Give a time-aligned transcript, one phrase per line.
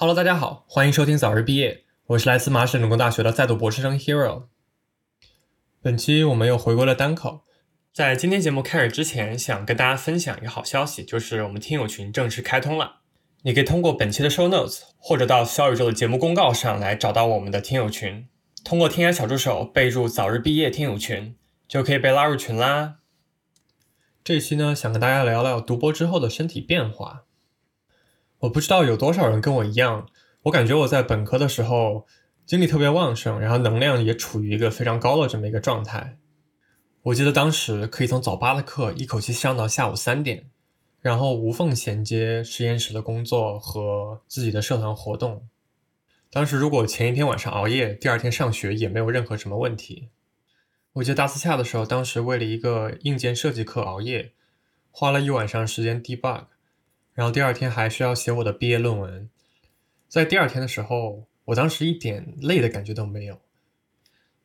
[0.00, 4.44] Hello，大家好，欢迎收听早日毕业，我是来自麻省理工大学的在读博士生 Hero。
[5.82, 7.40] 本期我们又回归了单口，
[7.92, 13.00] 在今天节目开始之前，想跟大家分享一个好消息，就是我们听友群正式开通了。
[13.42, 18.28] 你可以通过本期的 Show Notes，或者到小宇宙的节目公告上来找到我们的听友群。
[18.62, 21.34] 通过添加小助手备注“早日毕业听友群”，
[21.66, 22.98] 就可以被拉入群啦。
[24.22, 27.24] 这期呢，想跟大家聊聊读博之后的身体变化。
[28.40, 30.08] 我不知道有多少人跟我一样，
[30.42, 32.06] 我感觉我在本科的时候
[32.46, 36.18] 精力特别旺盛，然后能量也处于一个非常高的这么一个状态。
[37.02, 40.50] 我记得当时可以从早八的课一口气上到下午三点。
[41.00, 45.48] 然后无缝衔接实验室的工作和自己的社团活动。
[46.28, 50.08] 当时如果前一天晚上熬夜，第二天上学也没有任何什么问题。
[50.94, 54.32] 我记得大四下的时候，当时为了一个硬件设计课熬夜，
[54.90, 56.46] 花了一晚上时间 debug，
[57.18, 59.28] 然后第二天还需要写我的毕业论文。
[60.08, 63.40] 在第二天的时候，我当时一点累的感觉都没有，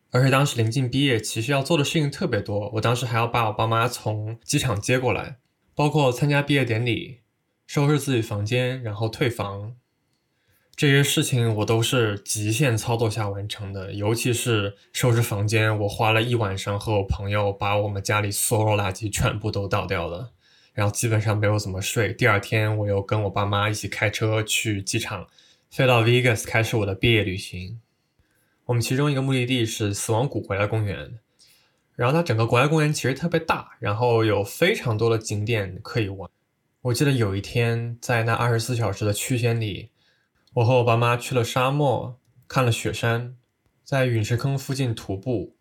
[0.09, 2.71] 而且当时临近毕业，其实要做的事情特别多。
[2.73, 5.37] 我当时还要把我爸妈从机场接过来。
[5.75, 7.19] 包括参加毕业典礼、
[7.67, 9.75] 收拾自己房间，然后退房，
[10.75, 13.93] 这些事情我都是极限操作下完成的。
[13.93, 20.31] 尤其是收拾房间，我花了一晚上和我朋友把我们家里所有垃圾全部都倒掉了，
[20.73, 22.11] 然后基本上没有怎么睡。
[22.13, 25.27] 第二天，我又跟我爸妈一起开车去机场，
[25.69, 27.79] 飞到 Vegas 开始我的毕业旅行。
[28.65, 31.19] 我们其中一个目的地是死亡谷国家公园。
[31.95, 36.27] 然后它整个国家公园其实特别大，然后有非常多的景点可以玩。
[36.81, 39.91] 我记得有一天在那二十四小时的区间里，
[40.55, 43.37] 我和我爸妈去了沙漠，看了雪山，
[43.83, 45.55] 在陨石坑附近徒步，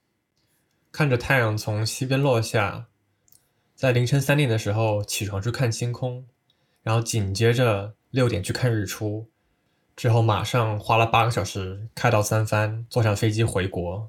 [0.90, 2.86] 看着太阳从西边落下，
[3.82, 6.24] 在凌晨三点的时候起床去看星空，
[6.84, 9.28] 然后紧接着六点去看日出，
[9.96, 14.08] 之后马上花了八个小时开到三藩，坐上飞机回国。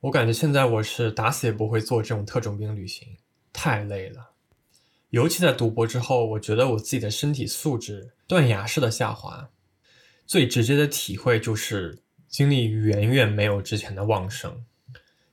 [0.00, 3.16] 我感觉现在我是打死也不会做这种特种兵旅行，
[3.52, 4.32] 太累了。
[5.10, 9.48] 尤其在读博之后，我觉得我自己的身体素质断崖式的下滑。
[10.26, 14.64] 最直接的体会就是精力远远没有之前的旺盛。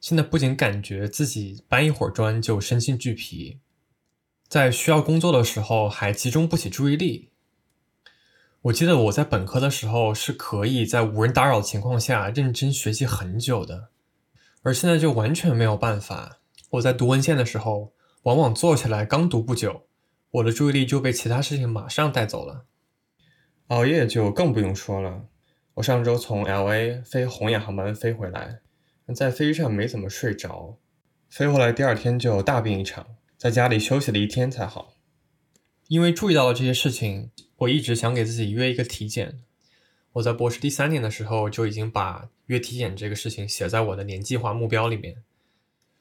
[0.01, 3.59] 现在不仅感觉自己搬一会儿砖就身心俱疲，
[4.47, 7.29] 在需要工作的时候还集中不起注意力。
[8.63, 13.89] 我记得我在本科的时候是可以在无人打扰的情况下认真学习很久的。
[14.63, 16.39] 而现在就完全没有办法。
[16.72, 19.88] 我在读文献的时候，往往坐下来刚读不久，
[20.31, 22.66] 我的注意力就被其他事情马上带走了。
[23.68, 25.25] 熬夜就更不用说了。
[25.75, 27.01] 我上周从 L.A.
[27.01, 28.62] 飞红眼航班飞回来，
[29.14, 30.78] 在飞机上没怎么睡着，
[31.30, 34.96] 飞回来第二天就大病一场，在家里休息了一天才好。
[35.88, 39.40] 因为注意到了这些事情，我一直想给自己约一个体检。
[40.14, 45.24] 我在博士第三年的时候就已经把约体检这个事情写在我的年计划目标里面，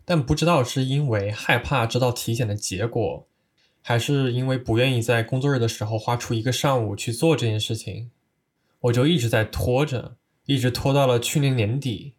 [0.04, 3.28] 但不知道是因为害怕知道体检的结果，
[3.80, 8.10] 还是因为不愿意在工作日的时候花出一个上午去做这件事情，
[8.80, 10.16] 我就一直在拖着，
[10.46, 12.14] 一直拖到了去年年底，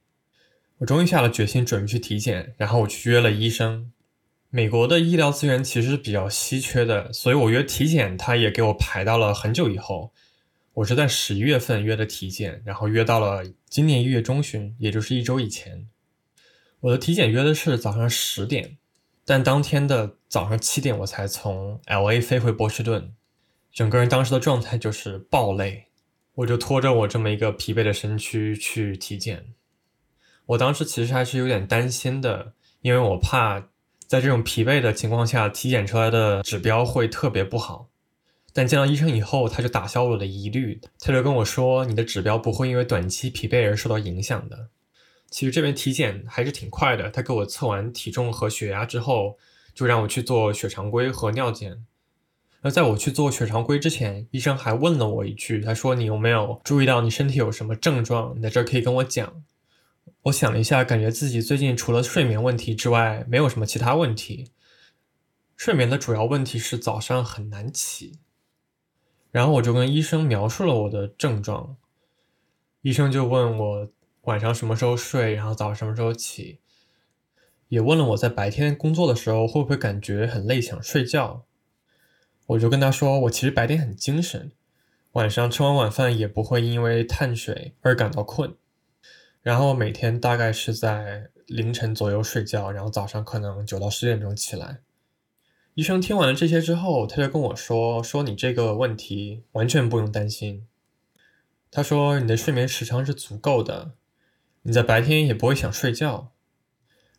[0.82, 3.92] 我终于下了决心准备去体检，然后我去约了医生。
[4.50, 10.12] 美国的医疗资源其实是比较稀缺的，所以我约体检，他也给我排到了很久以后。
[10.74, 15.88] 我是在十一月份约的体检，然后约到了今年一月中旬，也就是一周以前。
[16.80, 18.80] 我的体检约的是早上十点，
[19.24, 23.14] 但当天的早上七点我才从 L A 飞回波士顿，
[23.72, 25.90] 整个人当时的状态就是爆累，
[26.34, 29.54] 我就拖着我这么一个疲惫的身躯去体检。
[30.48, 33.70] 我当时其实还是有点担心的，因为我怕
[34.08, 37.88] 在这种疲惫的情况下，体检出来的指标会特别不好。
[38.54, 44.68] 但见到医生以后，他就打消了我的疑虑，他就跟我说：“你的指标不会因为短期疲惫而受到影响的。”
[45.32, 49.38] 其实这边体检还是挺快的，他给我测完体重和血压之后，
[49.74, 51.86] 就让我去做血常规和尿检。
[52.62, 58.34] 而在我去做血常规之前，医生还问了我一句：“他说你有没有注意到你身体有什么症状？
[58.36, 59.42] 你在这儿可以跟我讲。”
[60.24, 64.52] 我想了一下，感觉自己最近除了睡眠问题之外，没有什么其他问题。
[65.56, 68.20] 睡眠的主要问题是早上很难起。
[69.32, 71.78] 然后我就跟医生描述了我的症状，
[72.82, 73.90] 医生就问我
[74.24, 76.60] 晚上什么时候睡，然后早上什么时候起，
[77.70, 81.46] 也问了我在白天工作的时候会不会感觉很累想睡觉。
[82.48, 84.52] 我就跟他说，我其实白天很精神，
[85.14, 88.56] 晚上吃完晚饭也不会因为碳水而感到困，
[89.42, 94.82] 然后每天大概是在凌晨左右睡觉，然后早上可能九到十点钟起来。
[95.74, 100.68] 医生听完了这些之后，他就跟我说：“说你这个问题完全不用担心，
[101.72, 103.94] 他说你的睡眠时长是足够的，
[104.64, 106.32] 你在白天也不会想睡觉。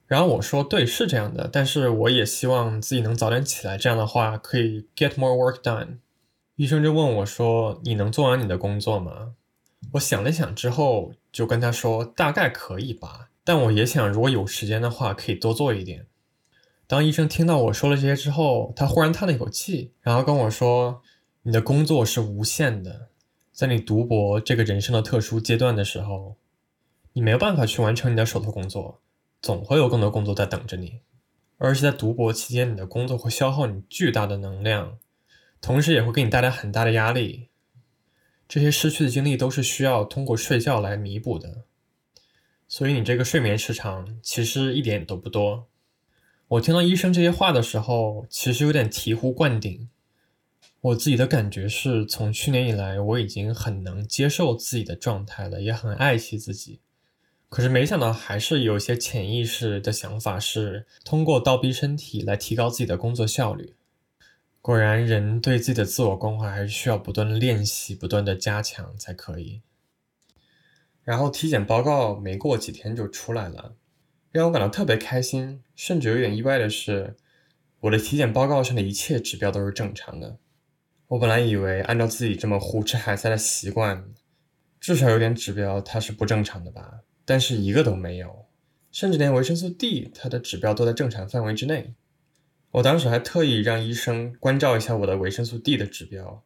[0.07, 5.99] 然后我说对，是这样的，但是我也希望自己能早点起来，这样的话可以 get more work done。
[6.57, 9.35] 医生就问我说：“你能做完你的工作吗？”
[9.91, 16.07] 我想了想之后，就跟他说：“大概可以吧，但我也想如果有时间的话，可以多做一点。”
[16.87, 21.03] 当医生听到我说了这些之后，他忽然叹了一口气，然后跟我说
[21.43, 23.09] ：“你的工作是无限的，
[23.53, 26.37] 在你读博这个人生的特殊阶段的时候，
[27.13, 29.01] 你没有办法去完成你的手头工作。”
[29.43, 31.01] 总会有更多工作在等着你，
[31.59, 34.99] 而且在读博期间，你的工作会消耗你巨大的能量，
[35.61, 37.49] 同时也会给你带来很大的压力。
[38.53, 41.65] 这些失去的精力都是需要通过睡觉来弥补的，
[42.69, 45.69] 所以你这个睡眠时长其实一点都不多。
[46.49, 49.89] 我听到医生这些话的时候，其实有点醍醐灌顶。
[50.83, 56.81] 我自己的感觉是从去年以来，我已经很能接受自己的状态了，也很爱惜自己。
[57.49, 63.73] 可是没想到，还是有些潜意识的想法是通过倒逼身体来提高自己的工作效率。
[64.63, 69.61] 果然，人对自己的自我关怀还是需要不断的练习、不断的加强才可以。
[71.03, 73.75] 然后体检报告没过几天就出来了，
[74.31, 77.17] 让我感到特别开心，甚至有点意外的是，
[77.81, 80.39] 我的体检报告上的一切指标都是正常的。
[81.09, 84.05] 我本来以为按照自己这么胡吃海塞的习惯，
[84.79, 87.01] 至少有点指标它是不正常的吧。
[87.25, 88.47] 但是一个都没有，
[88.93, 91.95] 甚至连维生素 D 它的指标都在正常范围之内。
[92.73, 96.43] 我当时还特意让医生关照一下我的维生素 D 的指标，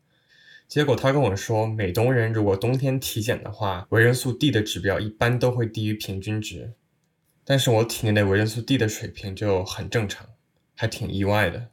[0.67, 6.73] 结果他跟我说，美东人如果冬天体检的话，维生素 D 的指标一般都会低于平均值。
[7.45, 10.29] 但是我体内的维生素 D 的水平就很正常，
[10.75, 11.69] 还挺意外的，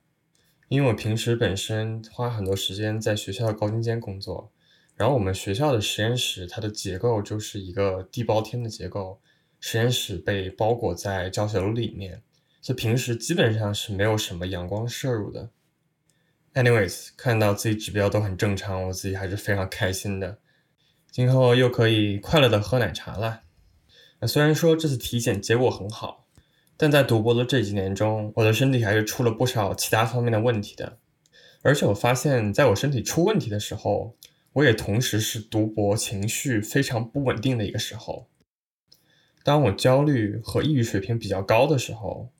[0.68, 4.52] 因为我平时本身花很多时间在学校的高精尖工作。
[4.96, 9.20] 然后我们学校的实验室，它的结构就是一个地包天的结构，
[9.60, 12.22] 实验室被包裹在教学楼里面，
[12.64, 15.50] 所以平时基本上是没有什么阳光摄入的。
[16.54, 20.40] Anyways，看到自己指标都很正常，我自己还是非常开心的。
[21.12, 23.42] 今后又可以快乐的喝奶茶了。
[24.22, 26.26] 那虽然说这次体检结果很好，
[26.78, 31.00] 但在读博的这几年中，我的身体还是出了不少其他方面的问题的。
[31.64, 34.16] 而且我发现，在我身体出问题的时候，
[34.54, 38.30] 我也同时是读博情绪非常不稳定的一个时候。
[39.44, 42.32] 当我焦虑和抑郁水平比较高的时候，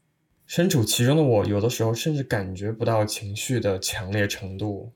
[0.46, 4.94] 身处其中的我有的时候甚至感觉不到情绪的强烈程度。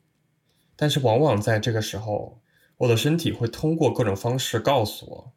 [0.76, 2.40] 但是往往在这个时候，
[2.78, 5.34] 我的身体会通过各种方式告诉我。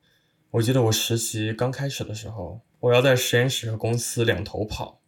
[0.50, 5.00] 我记得我实习刚开始的时候，我要在实验室和公司两头跑，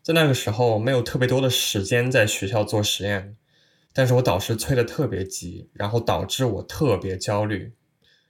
[0.00, 3.36] 在那个时候没有特别多的时间在学校做实验。
[3.92, 7.72] 但是我导师催得特别急，然后导致我特别焦虑。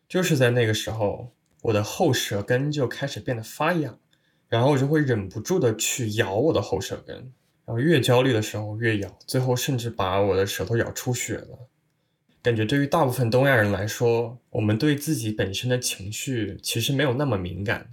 [0.09, 4.01] 就是在那个时候，我的后舌根就开始变得发痒，
[4.51, 11.69] 然后我就会忍不住的去咬我的后舌根，然后越焦虑的时候越咬，最后甚至把我的舌头咬出血了。
[12.43, 17.91] 感觉对于大部分东亚人来说，我们对自己本身的情绪其实没有那么敏感，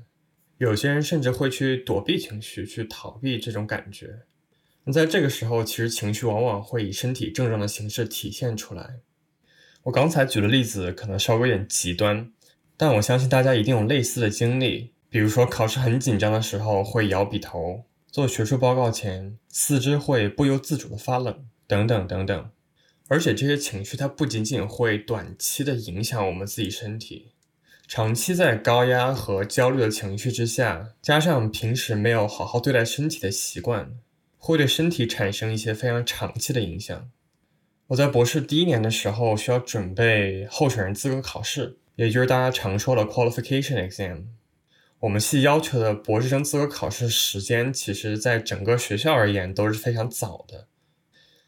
[0.57, 4.21] 有些人甚至会去躲避情绪，去逃避这种感觉。
[4.85, 9.01] 那在这个时候，其实情绪往往会以身体症状的形式体现出来。
[9.83, 12.31] 我刚才举的例子可能稍微有点极端，
[12.75, 22.49] 但我相信大家一定有类似的经历，比如说考试很紧张的时候会摇笔头，做学术报告前四肢会不由自主的发冷，等等等等。
[23.07, 27.31] 而且这些情绪它不仅仅会短期的影响我们自己身体，
[27.87, 33.97] 长期在高压和焦虑的情绪之下，加上平时没有好好对待身体的习惯。
[34.39, 37.09] 会对身体产生一些非常长期的影响。
[37.87, 44.25] 我在博士第一年的时候需要准备候选人资格考试，也就是大家常说的 qualification exam。
[45.01, 50.67] 我们系要求的博士生资格考试时间，其实在整个学校而言都是非常早的。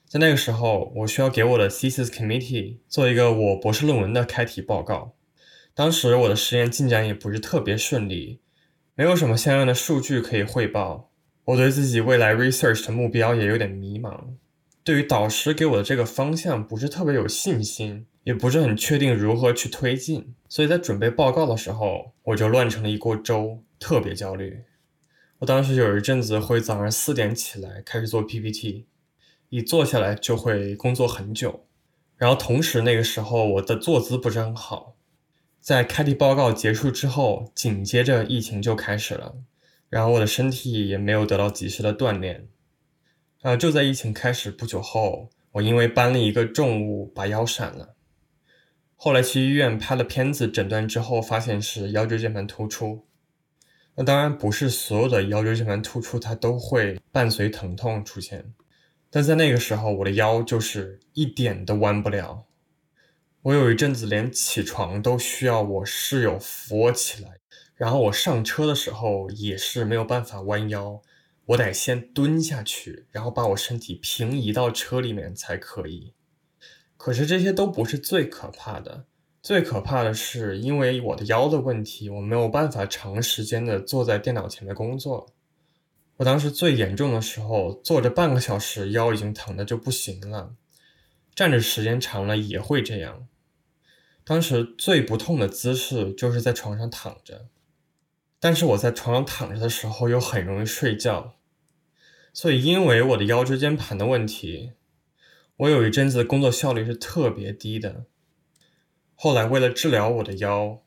[0.07, 5.15] 在那个时候，我需要给我的 thesis committee 做一个我博士论文的开题报告。
[5.73, 8.39] 当时我的实验进展也不是特别顺利，
[8.93, 11.11] 没有什么相应的数据可以汇报。
[11.45, 14.35] 我对自己未来 research 的目标也有点迷茫，
[14.83, 24.63] 对于导师给我的这个方向不是特别有信心，也不是很确定如何去推进，所以在准备报告的时候，我就乱成了一锅粥，特别焦虑。
[25.39, 28.87] 我当时有一阵子会早上四点起来开始做 PPT，
[29.49, 31.65] 一坐下来就会工作很久，
[32.17, 34.95] 然后同时那个时候我的坐姿不是很好，
[35.59, 39.35] 在开题报告结束之后，紧接着疫情就开始了。
[39.89, 42.47] 然后我的身体也没有得到及时的锻炼，
[43.41, 47.95] 呃，就在疫情开始不久后，我因为搬了一个重物把腰闪了。
[48.97, 53.05] 后来去医院拍了片子诊断之后，发现是腰椎间盘突出。
[53.95, 58.53] 那当然不是所有的腰椎间盘突出它都会伴随疼痛出现，
[59.09, 62.43] 但在那个时候我的腰就是一点都弯不了。
[63.43, 67.37] 我有一阵子连起床都需要我室友扶我起来，
[67.73, 71.01] 然后我上车的时候也是没有办法弯腰，
[71.49, 76.13] 我得先蹲下去，然后把我身体平移到车里面才可以。
[76.95, 79.05] 可是这些都不是最可怕的，
[79.41, 85.33] 最可怕的是因为我的腰的问题，我没有办法长时间的坐在电脑前的工作。
[86.17, 90.53] 我当时最严重的时候，坐着半个小时，腰已经疼的就不行了。
[91.33, 93.27] 站着时间长了也会这样。
[94.23, 97.47] 当时最不痛的姿势就是在床上躺着，
[98.39, 101.38] 但是我在床上躺着的时候又很容易睡觉，
[102.33, 104.71] 所以因为我的腰椎间盘的问题，
[105.57, 108.05] 我有一阵子的工作效率是特别低的。
[109.15, 110.81] 后来为了治疗我的腰，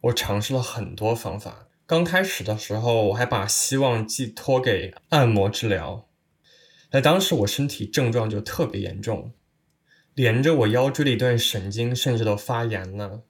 [0.00, 1.68] 我尝试了很多方法。
[1.86, 6.08] 刚开始的时候，我还把希望寄托给按摩治疗，
[6.90, 9.32] 但当时我身体症状就特别严重。
[10.14, 13.22] 连着我腰椎的一段神经甚至都发炎了，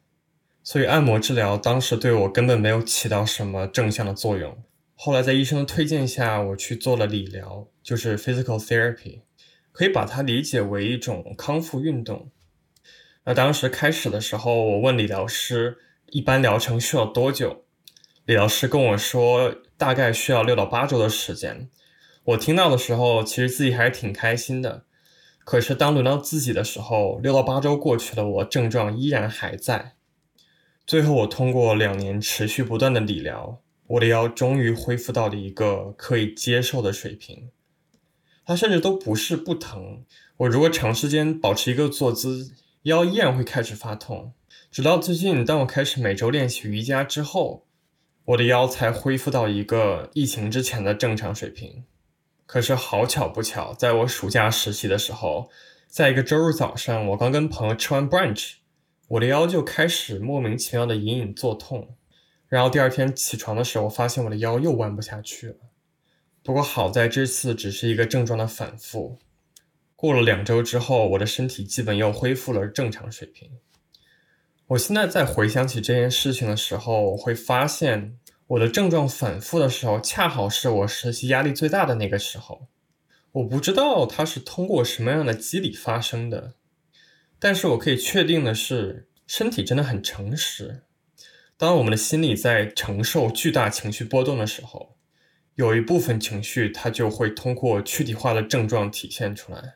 [0.62, 4.62] 所以按摩治疗当时对我根本没有起到什么正向的作用。
[5.04, 9.22] 后来在医生的推荐下，我去做了理疗，就是 physical therapy，
[9.72, 12.30] 可以把它理解为一种康复运动。
[13.24, 15.78] 那当时开始的时候，我问理疗师
[16.10, 17.64] 一般疗程需要多久，
[18.26, 21.68] 理疗师跟我说大概需要六到八周的时间。
[22.22, 24.84] 我听到的时候，其实自己还是挺开心的。
[25.40, 29.94] 可是当轮到自己的时候，六到八周过去了，我症状依然还在。
[30.86, 37.50] 最后，我通过两年持续不断的理疗，我的腰终于恢复到了一个可以接受的水平。
[38.44, 40.04] 它甚至都不是不疼，
[40.38, 44.32] 我如果长时间保持一个坐姿，腰依然会开始发痛。
[44.70, 47.66] 直到最近，当我开始每周练习瑜伽之后，
[48.24, 51.84] 我的腰才恢复到一个疫情之前的正常水平。
[52.46, 55.48] 可是好巧不巧，在我暑假实习的时候，
[55.86, 58.54] 在一个周日早上，我刚跟朋友吃完 brunch，
[59.08, 61.96] 我的腰就开始莫名其妙的隐隐作痛。
[62.52, 65.56] 然后第二天起床的时候，发现我的腰又弯不下去了。
[66.42, 69.18] 不过好在这次只是一个症状的反复。
[69.96, 73.52] 过了两周之后，我的身体基本又恢复了正常水平。
[74.66, 78.18] 我现在在回想起这件事情的时候，我会发现。
[78.48, 82.68] 我的症状反复的时候，恰好是我实习压力最大的那个时候。
[83.30, 86.52] 我不知道它是通过什么样的机理发生的，
[87.38, 90.82] 但是我可以确定的是，身体真的很诚实。
[91.62, 94.96] 当我们的心理在承受巨大情绪波动的时候，
[95.54, 99.74] 有一部分情绪它就会通过躯体化的症状体现出来。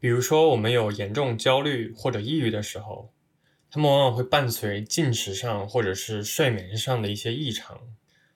[0.00, 3.12] 比如说，我们有严重焦虑或者抑郁的时候。
[3.70, 7.82] 它们往往会伴随进食上或者是睡眠上的一些异常，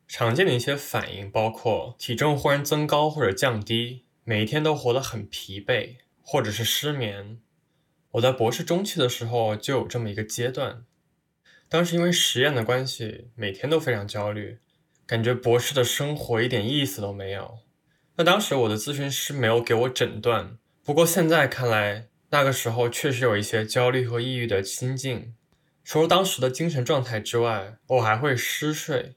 [0.06, 7.40] 常见的一些反应包括体重忽然增高或者降低，每一天都活得很疲惫，或者是失眠。
[8.12, 10.84] 我在博士中期的时候就有这么一个阶段，
[11.70, 14.58] 当时因为实验的关系，每天都非常焦虑，
[15.06, 17.60] 感觉博士的生活一点意思都没有。
[18.16, 22.08] 那当时我的咨询师没有给我诊断，不过现在看来。
[22.32, 25.34] 那个时候确实有一些焦虑和抑郁的心境，
[25.82, 29.16] 除了当时的精神状态之外，我还会失睡。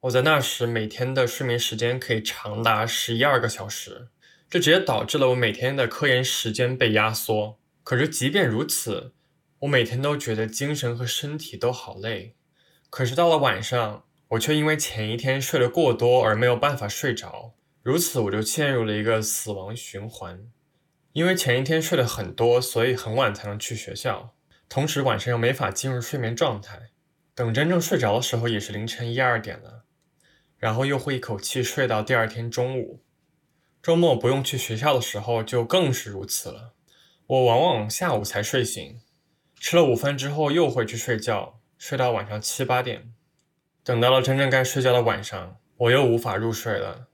[0.00, 4.08] 我在那时每天的睡眠时间可以长达十一二个小时，
[4.48, 7.58] 这直接导致了我每天的科研时间被压缩。
[7.84, 9.12] 可是即便如此，
[9.60, 12.36] 我每天都觉得精神和身体都好累。
[12.90, 20.48] 可是到了晚上，我却因为前一天睡得过多而没有办法睡着，如此我就陷入了一个死亡循环。
[21.12, 24.34] 因为前一天睡得很多，所以很晚才能去学校，
[24.68, 26.90] 同时晚上又没法进入睡眠状态，
[27.34, 29.84] 等真正睡着的时候也是凌晨一二点了，
[30.58, 33.02] 然后又会一口气睡到第二天中午。
[33.82, 36.74] 周末不用去学校的时候就更是如此了，
[37.26, 39.00] 我往往下午才睡醒，
[39.60, 43.12] 吃了午饭之后又回去睡觉，睡到晚上七八点，
[43.82, 47.08] 等到了真正该睡觉的晚上，我又无法入睡了。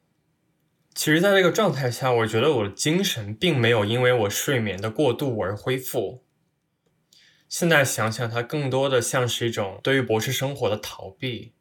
[0.94, 6.22] 其实，在这个状态下，我觉得我的精神并没有因为我睡眠的过度而恢复。
[7.48, 11.54] 现在想想，它更多的像是一种对于博士生活的逃避。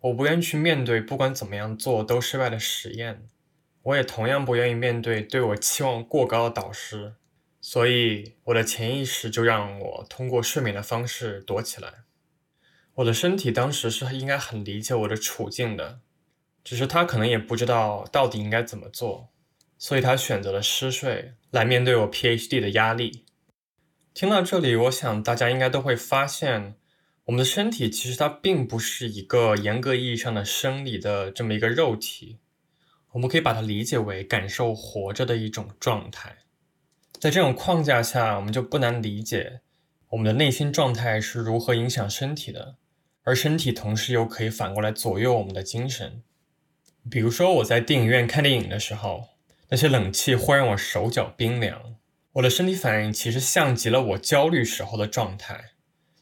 [0.00, 3.28] 我不愿意去面对不管怎么样做都失败的实验，
[3.82, 7.14] 我也同样不愿意面对对我期望过高的导师。
[7.60, 12.04] 所以，我的潜意识就让我通过睡眠的方式躲起来。
[12.94, 16.00] 我的身体当时是应该很理解我的处境的。
[16.62, 19.30] 只是他可能也不知道到底应该怎么做，
[19.78, 23.24] 所以他选择了失睡来面对我 PhD 的压力。
[24.12, 26.74] 听到这里，我想大家应该都会发现，
[27.24, 32.36] 我们的身体其实它并不是一个严格意义上的生理的这么一个肉体，
[33.12, 36.39] 我们可以把它理解为感受活着的一种状态。
[37.20, 39.60] 在这种框架下，我们就不难理解
[40.08, 42.76] 我们的内心状态是如何影响身体的，
[43.24, 46.22] 而身体同时又可以反过来左右我们的精神。
[47.10, 49.28] 比如说，我在电影院看电影的时候，
[49.68, 51.94] 那些冷气会让我手脚冰凉。
[52.32, 55.72] 我的身体反应其实像极了我焦虑时候的状态，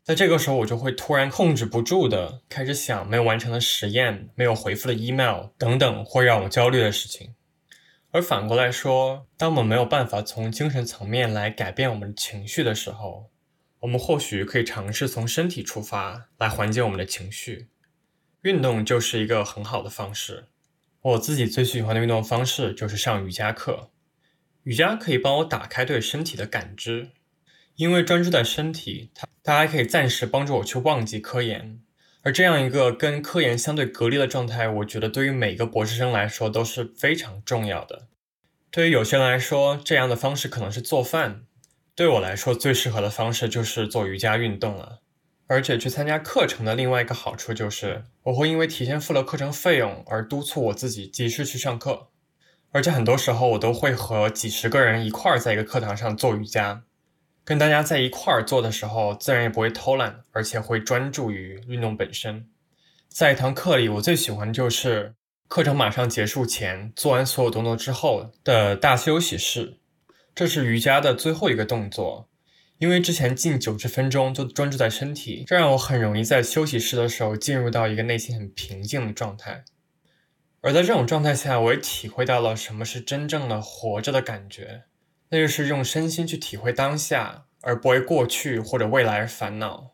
[0.03, 7.35] 在这个时候我就会突然控制不住的开始想没有完成的实验、没有回复的 email 等等会让我焦虑的事情。
[8.11, 13.31] 而反过来说，当我们没有办法从精神层面来改变我们的情绪的时候，
[13.81, 17.69] 我们或许可以尝试从身体出发来缓解我们的情绪。
[18.43, 20.47] 运动就是一个很好的方式。
[21.03, 23.91] 我自己最喜欢的运动方式就是上瑜伽课。
[24.63, 27.11] 瑜伽可以帮我打开对身体的感知，
[27.77, 31.81] 因为专注在身体，它它还可以暂时帮助我去忘记科研。
[32.23, 38.09] 而这样一个跟科研相对隔离的状态，我觉得对于每个博士生来说都是非常重要的。
[38.71, 41.47] 对于有些人来说，这样的方式可能是做饭；
[41.95, 44.99] 对我来说，最适合的方式就是做瑜伽运动了。
[45.47, 52.09] 而且去参加课程的另外一个好处就是，我会因为提前付了课程费用而督促我自己及时去上课。
[52.71, 56.83] 而且很多时候，我都会和几十个人一块儿在一个课堂上做瑜伽，
[57.49, 62.47] 跟大家在一块儿做的时候，自然也不会偷懒，而且会专注于运动本身。
[63.09, 65.15] 在一堂课里，我最喜欢就是
[65.49, 69.79] 课程马上结束前做完所有动作之后的大休息室，
[70.35, 72.29] 这是瑜伽的最后一个动作。
[72.77, 79.65] 因为之前近九十分钟都专注在身体，这让我很容易在休息室的时候进入到一个内心很平静的状态。
[80.61, 84.83] 而在这种状态下，我也体会到了什么是真正的活着的感觉，
[85.31, 89.93] 那就是用身心去体会当下，而不为过去或者未来而烦恼。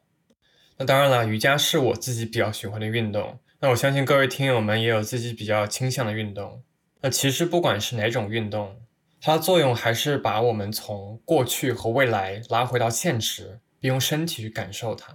[0.79, 3.39] 那当然了，瑜伽是我自己比较喜欢的运动。
[3.61, 6.63] 那我相信各位听友们也有自己比较倾向的运动。
[7.01, 8.81] 那其实不管是哪种运动，
[9.21, 15.15] 它的作用还是把我们从过去和未来拉回到现实，并用身体去感受它。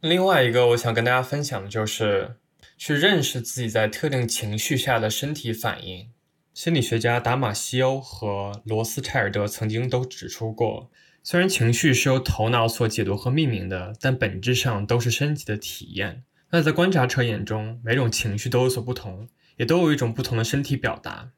[0.00, 2.36] 另外一个我想跟大家分享的就是。
[2.78, 6.10] 去认识自己在特定情绪下的身体反应。
[6.56, 10.90] 心理学家达马西欧和罗斯柴尔德曾经都指出过，
[11.22, 16.24] 虽然情绪是由头脑所解读和命名的，但本质上都是身体的体验。
[16.52, 21.32] 那在观察者眼中，每种情绪都有所不同，也都有一种不同的身体表达。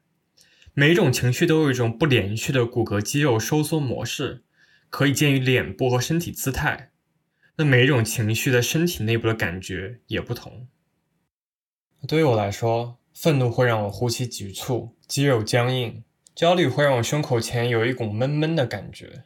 [0.73, 4.43] 每一种情绪都有一种不连续的骨骼肌肉收缩模式，
[4.89, 6.91] 可以见于脸部和身体姿态。
[7.57, 10.69] 那每一种情绪的身体内部的感觉也不同。
[12.07, 16.03] 对于我来说，愤怒会让我呼吸急促、肌肉僵硬；
[16.33, 19.23] 焦虑会让我胸口前有一股闷闷的感觉；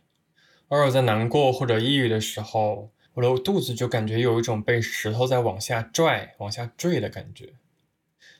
[0.68, 7.54] 而我在难过或者抑郁的时候，我的肚子就感觉有一种被石头在往下拽、往下坠的感觉。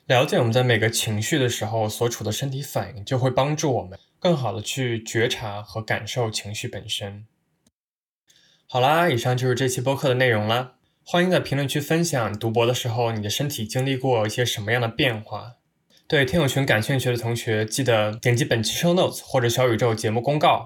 [0.06, 7.24] 了解我们在每个情绪的时候所处的身体反应，就会帮助我们更好的去觉察和感受情绪本身。
[8.66, 10.74] 好啦，以上就是这期播客的内容了。
[11.06, 15.56] 欢迎在评论区分享读博的时候你的身体经历过一些什么样的变化。
[16.08, 20.64] 对听友群感兴趣的同学，记得点击本期 show notes 或者小宇宙节目公告，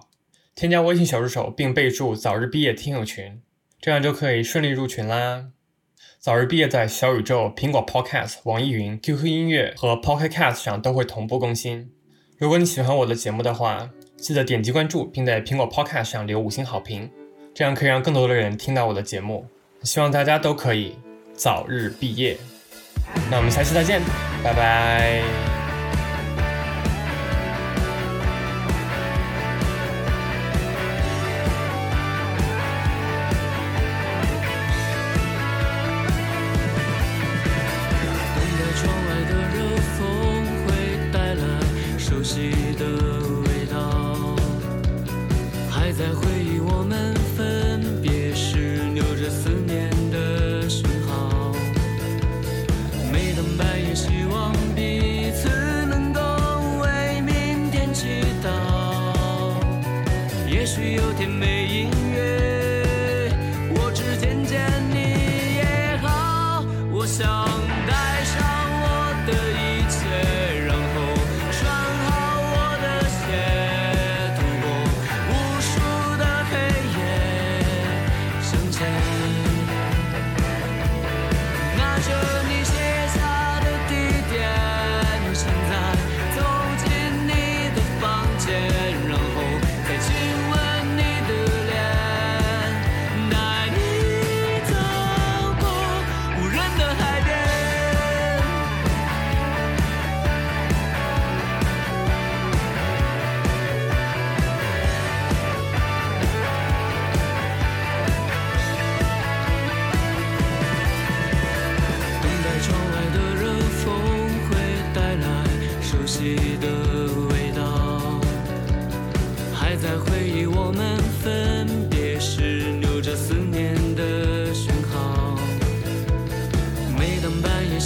[0.54, 3.42] 添加微信小助手并备注“早日毕业听友群”，
[3.82, 5.48] 这样就可以顺利入群啦。
[6.20, 11.90] 早日毕业在小宇宙、苹果 Podcast、网易云、QQ 音乐和 Pocket Cast 上都会同步更新。
[12.36, 17.10] 如果你喜欢我的节目的话，记得点击关注，并在苹果 Podcast 上留五星好评，
[17.52, 19.44] 这样可以让更多的人听到我的节目。
[19.82, 20.96] 希望大家都可以
[21.34, 22.36] 早日毕业。
[23.30, 24.02] 那我们下期再见，
[24.42, 25.57] 拜拜。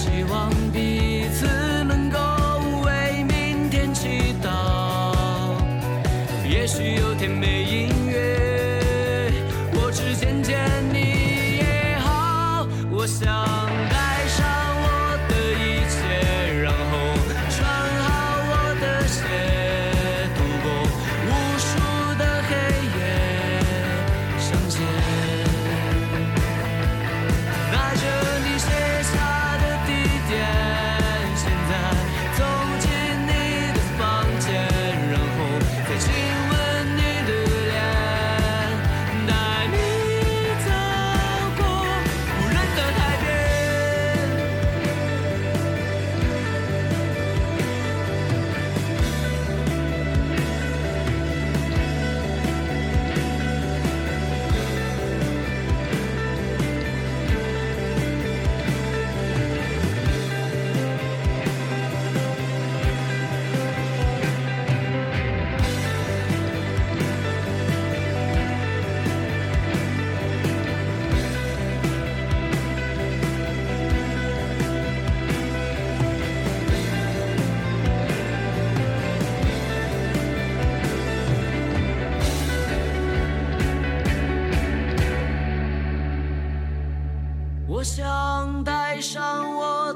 [0.03, 0.92] 希望比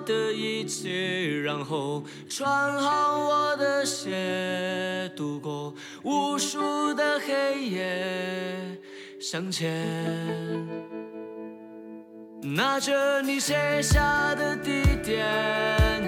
[0.07, 2.49] 的一切然后穿
[2.81, 8.79] 好我的鞋，度过无数的黑夜，
[9.21, 9.85] 向前。
[12.41, 15.27] 拿着你写下的地点，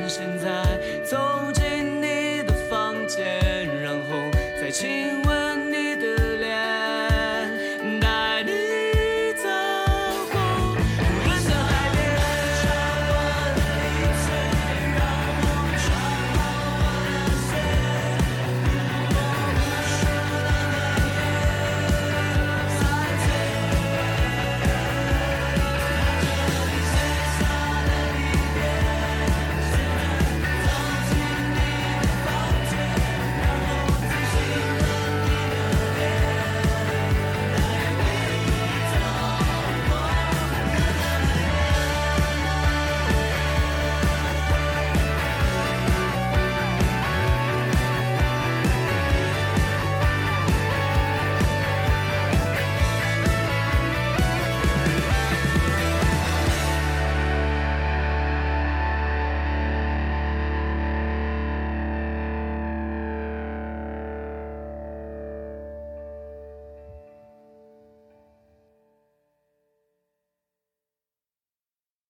[0.08, 1.18] 现在走
[1.52, 4.16] 进你的房间，然后
[4.60, 5.07] 再亲。